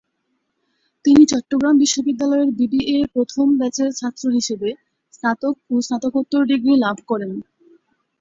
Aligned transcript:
তিনি 1.05 1.21
চট্টগ্রাম 1.25 1.75
বিশ্ববিদ্যালয়ের 1.77 2.49
বিবিএ 2.59 2.97
প্রথম 3.13 3.45
ব্যাচের 3.59 3.89
ছাত্র 3.99 4.23
হিসেবে 4.37 4.69
স্নাতক 5.13 5.55
ও 5.69 5.85
স্নাতকোত্তর 5.85 6.41
ডিগ্রি 6.51 6.73
লাভ 6.85 6.97
করেন। 7.07 7.31